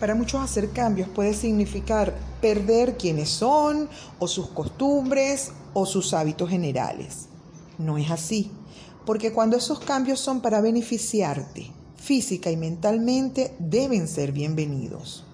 [0.00, 3.88] Para muchos hacer cambios puede significar perder quienes son
[4.20, 7.26] o sus costumbres o sus hábitos generales.
[7.78, 8.50] No es así,
[9.04, 15.24] porque cuando esos cambios son para beneficiarte física y mentalmente, deben ser bienvenidos.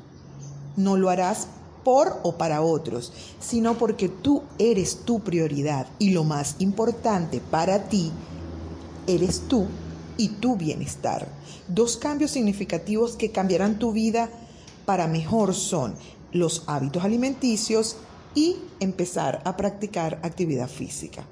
[0.76, 1.46] No lo harás
[1.84, 7.88] por o para otros, sino porque tú eres tu prioridad y lo más importante para
[7.88, 8.10] ti
[9.06, 9.66] eres tú
[10.16, 11.28] y tu bienestar.
[11.68, 14.30] Dos cambios significativos que cambiarán tu vida
[14.84, 15.94] para mejor son
[16.32, 17.96] los hábitos alimenticios
[18.34, 21.25] y empezar a practicar actividad física.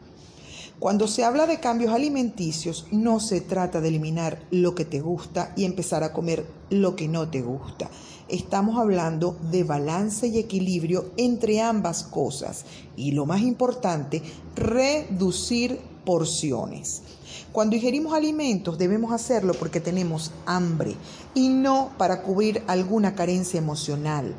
[0.79, 5.53] Cuando se habla de cambios alimenticios, no se trata de eliminar lo que te gusta
[5.57, 7.89] y empezar a comer lo que no te gusta.
[8.29, 12.65] Estamos hablando de balance y equilibrio entre ambas cosas
[12.97, 14.23] y lo más importante,
[14.57, 17.03] reducir porciones.
[17.53, 20.97] Cuando ingerimos alimentos debemos hacerlo porque tenemos hambre
[21.35, 24.35] y no para cubrir alguna carencia emocional.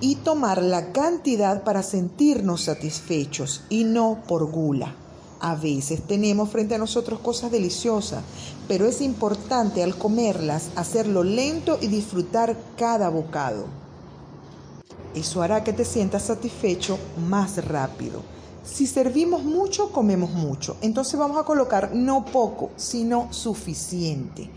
[0.00, 4.94] Y tomar la cantidad para sentirnos satisfechos y no por gula.
[5.40, 8.22] A veces tenemos frente a nosotros cosas deliciosas,
[8.66, 13.66] pero es importante al comerlas hacerlo lento y disfrutar cada bocado.
[15.14, 18.22] Eso hará que te sientas satisfecho más rápido.
[18.64, 20.76] Si servimos mucho, comemos mucho.
[20.80, 24.48] Entonces vamos a colocar no poco, sino suficiente.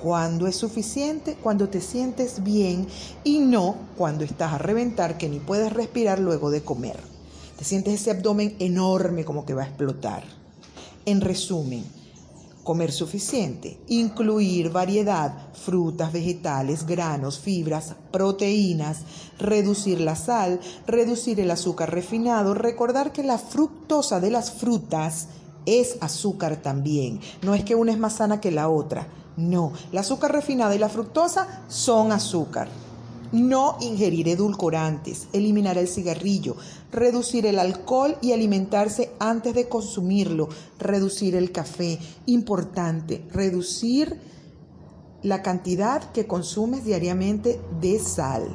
[0.00, 1.36] ¿Cuándo es suficiente?
[1.42, 2.86] Cuando te sientes bien
[3.24, 7.00] y no cuando estás a reventar que ni puedes respirar luego de comer.
[7.58, 10.22] Te sientes ese abdomen enorme como que va a explotar.
[11.04, 11.84] En resumen,
[12.68, 19.04] comer suficiente, incluir variedad, frutas, vegetales, granos, fibras, proteínas,
[19.38, 25.28] reducir la sal, reducir el azúcar refinado, recordar que la fructosa de las frutas
[25.64, 29.08] es azúcar también, no es que una es más sana que la otra,
[29.38, 32.68] no, la azúcar refinada y la fructosa son azúcar.
[33.32, 36.56] No ingerir edulcorantes, eliminar el cigarrillo,
[36.90, 41.98] reducir el alcohol y alimentarse antes de consumirlo, reducir el café.
[42.24, 44.18] Importante, reducir
[45.22, 48.48] la cantidad que consumes diariamente de sal.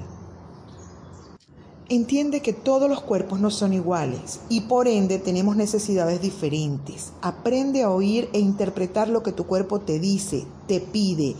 [1.89, 7.11] Entiende que todos los cuerpos no son iguales y por ende tenemos necesidades diferentes.
[7.21, 11.35] Aprende a oír e interpretar lo que tu cuerpo te dice, te pide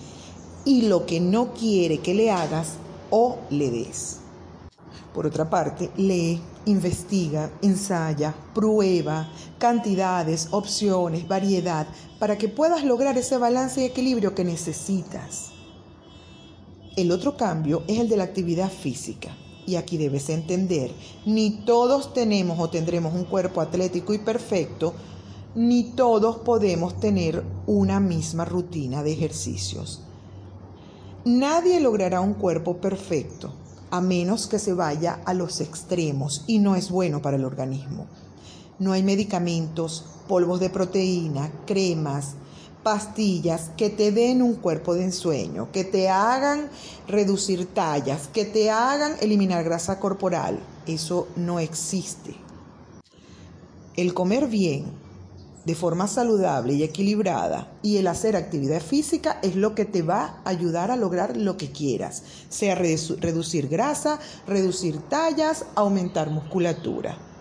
[0.66, 2.74] y lo que no quiere que le hagas
[3.16, 4.18] o le des.
[5.14, 9.30] Por otra parte, lee, investiga, ensaya, prueba
[9.60, 11.86] cantidades, opciones, variedad,
[12.18, 15.52] para que puedas lograr ese balance y equilibrio que necesitas.
[16.96, 19.38] El otro cambio es el de la actividad física.
[19.68, 20.92] Y aquí debes entender,
[21.26, 24.94] ni todos tenemos o tendremos un cuerpo atlético y perfecto,
[25.54, 30.02] ni todos podemos tener una misma rutina de ejercicios.
[31.26, 33.54] Nadie logrará un cuerpo perfecto
[33.92, 38.08] a menos que se vaya a los extremos y no es bueno para el organismo.
[38.78, 42.34] No hay medicamentos, polvos de proteína, cremas,
[42.84, 46.68] pastillas que te den un cuerpo de ensueño, que te hagan
[47.08, 50.60] reducir tallas, que te hagan eliminar grasa corporal.
[50.88, 52.36] Eso no existe.
[53.96, 55.03] El comer bien
[55.66, 60.42] de forma saludable y equilibrada y el hacer actividad física es lo que te va
[60.44, 67.33] a ayudar a lograr lo que quieras, sea reducir grasa, reducir tallas, aumentar musculatura.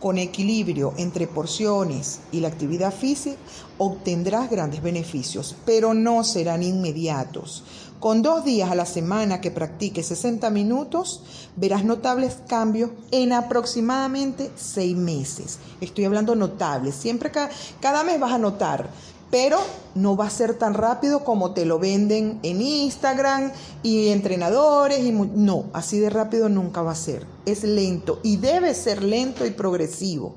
[0.00, 3.36] Con equilibrio entre porciones y la actividad física
[3.76, 7.64] obtendrás grandes beneficios, pero no serán inmediatos.
[8.00, 11.22] Con dos días a la semana que practiques 60 minutos,
[11.56, 15.58] verás notables cambios en aproximadamente seis meses.
[15.82, 16.94] Estoy hablando notables.
[16.94, 18.88] Siempre cada mes vas a notar
[19.30, 19.58] pero
[19.94, 23.52] no va a ser tan rápido como te lo venden en Instagram
[23.82, 27.26] y entrenadores y no, así de rápido nunca va a ser.
[27.46, 30.34] Es lento y debe ser lento y progresivo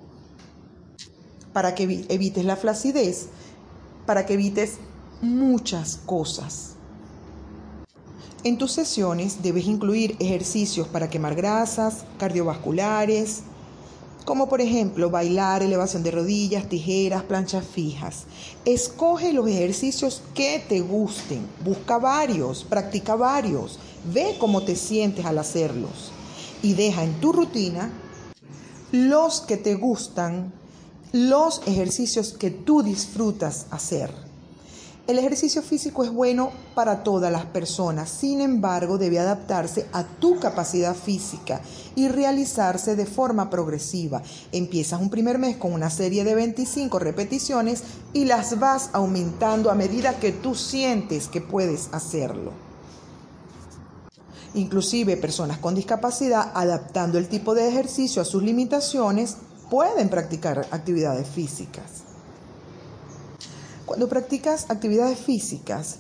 [1.54, 3.28] para que evites la flacidez,
[4.06, 4.78] para que evites
[5.22, 6.72] muchas cosas.
[8.44, 13.44] En tus sesiones debes incluir ejercicios para quemar grasas, cardiovasculares,
[14.26, 18.24] como por ejemplo bailar, elevación de rodillas, tijeras, planchas fijas.
[18.66, 23.80] Escoge los ejercicios que te gusten, busca varios, practica varios,
[24.14, 26.12] ve cómo te sientes al hacerlos
[26.62, 27.92] y deja en tu rutina
[28.92, 30.54] los que te gustan,
[31.12, 34.23] los ejercicios que tú disfrutas hacer.
[35.06, 40.40] El ejercicio físico es bueno para todas las personas, sin embargo debe adaptarse a tu
[40.40, 41.60] capacidad física
[41.94, 44.22] y realizarse de forma progresiva.
[44.54, 47.84] Empiezas un primer mes con una serie de 25 repeticiones
[48.14, 52.54] y las vas aumentando a medida que tú sientes que puedes hacerlo.
[54.54, 59.36] Inclusive personas con discapacidad, adaptando el tipo de ejercicio a sus limitaciones,
[59.70, 62.13] pueden practicar actividades físicas.
[63.86, 65.98] Cuando practicas actividades físicas,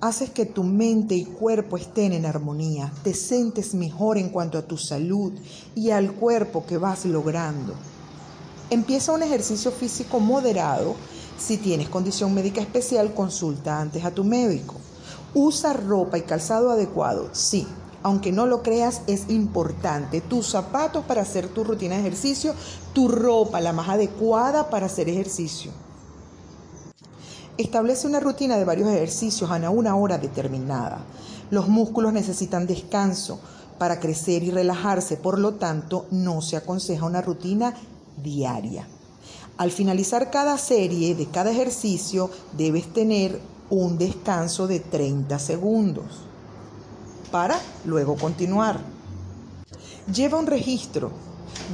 [0.00, 4.62] haces que tu mente y cuerpo estén en armonía, te sientes mejor en cuanto a
[4.62, 5.32] tu salud
[5.76, 7.74] y al cuerpo que vas logrando.
[8.68, 10.96] Empieza un ejercicio físico moderado.
[11.38, 14.74] Si tienes condición médica especial, consulta antes a tu médico.
[15.32, 17.28] Usa ropa y calzado adecuado.
[17.32, 17.64] Sí,
[18.02, 20.20] aunque no lo creas, es importante.
[20.20, 22.54] Tus zapatos para hacer tu rutina de ejercicio,
[22.92, 25.70] tu ropa la más adecuada para hacer ejercicio.
[27.60, 31.04] Establece una rutina de varios ejercicios a una hora determinada.
[31.50, 33.38] Los músculos necesitan descanso
[33.76, 37.74] para crecer y relajarse, por lo tanto no se aconseja una rutina
[38.16, 38.88] diaria.
[39.58, 46.06] Al finalizar cada serie de cada ejercicio debes tener un descanso de 30 segundos
[47.30, 48.80] para luego continuar.
[50.10, 51.10] Lleva un registro,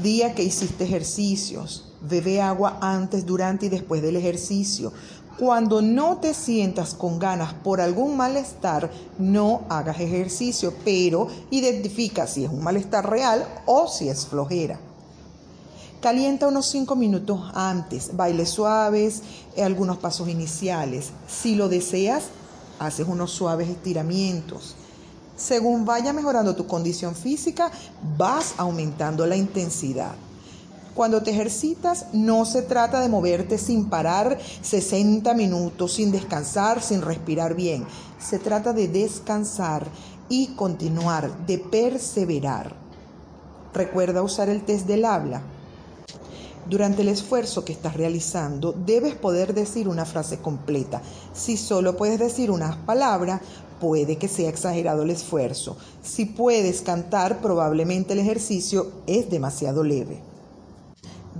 [0.03, 4.93] día que hiciste ejercicios, bebe agua antes, durante y después del ejercicio,
[5.39, 12.45] cuando no te sientas con ganas por algún malestar, no hagas ejercicio, pero identifica si
[12.45, 14.81] es un malestar real o si es flojera.
[16.01, 19.23] Calienta unos 5 minutos antes, bailes suaves,
[19.57, 21.11] eh, algunos pasos iniciales.
[21.29, 22.25] Si lo deseas,
[22.79, 24.75] haces unos suaves estiramientos.
[25.37, 27.71] Según vaya mejorando tu condición física,
[28.17, 30.15] vas aumentando la intensidad.
[30.97, 37.03] Cuando te ejercitas no se trata de moverte sin parar 60 minutos, sin descansar, sin
[37.03, 37.85] respirar bien.
[38.19, 39.87] Se trata de descansar
[40.31, 42.75] y continuar, de perseverar.
[43.75, 45.43] Recuerda usar el test del habla.
[46.67, 51.03] Durante el esfuerzo que estás realizando, debes poder decir una frase completa.
[51.35, 53.43] Si solo puedes decir unas palabras,
[53.83, 55.77] puede que sea exagerado el esfuerzo.
[56.03, 60.36] Si puedes cantar, probablemente el ejercicio es demasiado leve.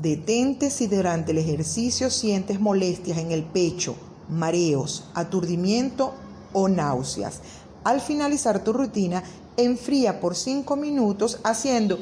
[0.01, 3.97] Detente si durante el ejercicio sientes molestias en el pecho,
[4.29, 6.13] mareos, aturdimiento
[6.53, 7.41] o náuseas.
[7.83, 9.23] Al finalizar tu rutina,
[9.57, 11.99] enfría por 5 minutos haciendo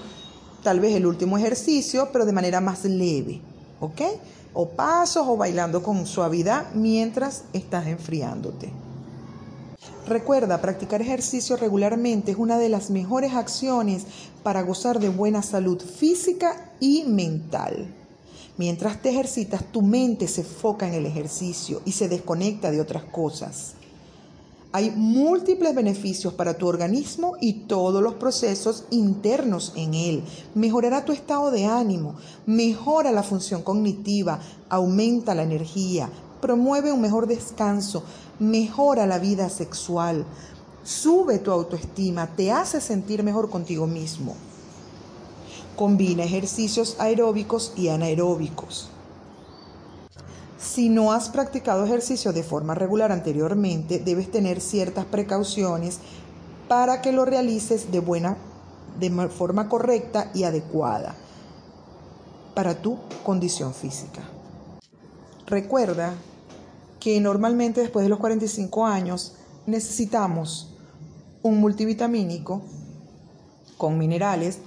[0.64, 3.41] tal vez el último ejercicio, pero de manera más leve,
[3.81, 4.00] ¿ok?
[4.55, 8.73] O pasos o bailando con suavidad mientras estás enfriándote.
[10.06, 14.05] Recuerda, practicar ejercicio regularmente es una de las mejores acciones
[14.43, 17.87] para gozar de buena salud física y mental.
[18.59, 23.05] Mientras te ejercitas, tu mente se enfoca en el ejercicio y se desconecta de otras
[23.05, 23.77] cosas.
[24.73, 30.25] Hay múltiples beneficios para tu organismo y todos los procesos internos en él.
[30.55, 36.11] Mejorará tu estado de ánimo, mejora la función cognitiva, aumenta la energía,
[36.44, 38.02] promueve un mejor descanso,
[38.38, 40.26] mejora la vida sexual,
[40.82, 44.35] sube tu autoestima, te hace sentir mejor contigo mismo.
[45.75, 48.91] Combina ejercicios aeróbicos y anaeróbicos.
[50.58, 56.00] Si no has practicado ejercicio de forma regular anteriormente, debes tener ciertas precauciones
[56.69, 58.37] para que lo realices de buena
[59.00, 61.14] de forma correcta y adecuada
[62.55, 64.20] para tu condición física.
[65.47, 66.14] Recuerda
[67.04, 69.34] que normalmente después de los 45 años
[69.66, 70.70] necesitamos
[71.42, 72.62] un multivitamínico
[73.76, 74.61] con minerales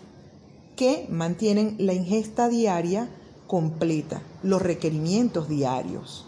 [0.76, 3.10] que mantienen la ingesta diaria
[3.48, 6.28] completa, los requerimientos diarios.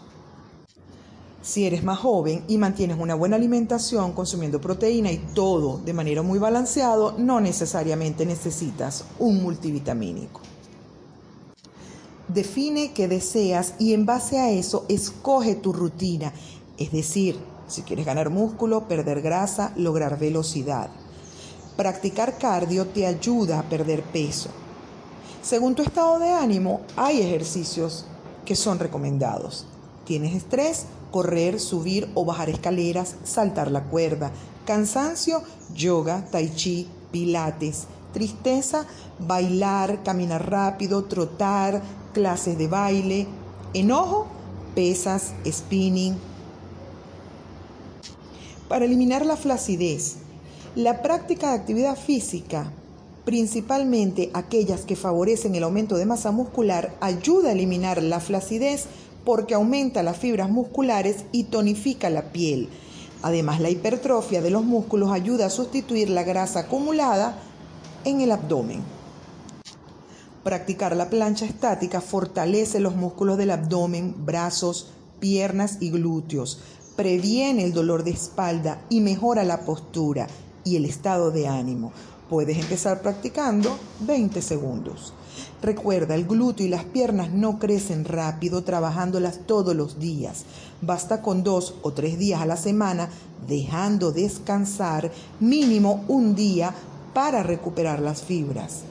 [1.42, 6.22] Si eres más joven y mantienes una buena alimentación consumiendo proteína y todo de manera
[6.22, 10.40] muy balanceado, no necesariamente necesitas un multivitamínico.
[12.32, 16.32] Define qué deseas y en base a eso escoge tu rutina,
[16.78, 20.90] es decir, si quieres ganar músculo, perder grasa, lograr velocidad.
[21.76, 24.48] Practicar cardio te ayuda a perder peso.
[25.42, 28.04] Según tu estado de ánimo, hay ejercicios
[28.44, 29.66] que son recomendados.
[30.04, 34.30] Tienes estrés, correr, subir o bajar escaleras, saltar la cuerda.
[34.66, 35.42] Cansancio,
[35.74, 37.86] yoga, tai chi, pilates.
[38.12, 38.86] Tristeza,
[39.20, 41.80] bailar, caminar rápido, trotar,
[42.12, 43.26] clases de baile,
[43.74, 44.26] enojo,
[44.74, 46.16] pesas, spinning.
[48.68, 50.16] Para eliminar la flacidez,
[50.76, 52.72] la práctica de actividad física,
[53.24, 58.86] principalmente aquellas que favorecen el aumento de masa muscular, ayuda a eliminar la flacidez
[59.24, 62.68] porque aumenta las fibras musculares y tonifica la piel.
[63.22, 67.38] Además, la hipertrofia de los músculos ayuda a sustituir la grasa acumulada
[68.04, 68.80] en el abdomen.
[70.44, 76.60] Practicar la plancha estática fortalece los músculos del abdomen, brazos, piernas y glúteos,
[76.96, 80.26] previene el dolor de espalda y mejora la postura
[80.64, 81.92] y el estado de ánimo.
[82.30, 85.12] Puedes empezar practicando 20 segundos.
[85.60, 90.44] Recuerda, el glúteo y las piernas no crecen rápido trabajándolas todos los días.
[90.80, 93.10] Basta con dos o tres días a la semana,
[93.46, 96.74] dejando descansar mínimo un día
[97.12, 98.84] para recuperar las fibras.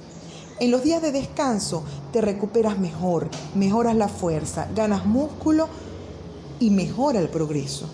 [0.60, 5.70] En los días de descanso te recuperas mejor, mejoras la fuerza, ganas músculo
[6.60, 7.88] y mejora el progreso.